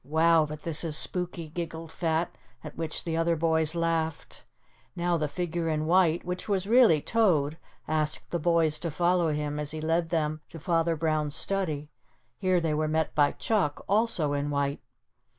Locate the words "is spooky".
0.83-1.47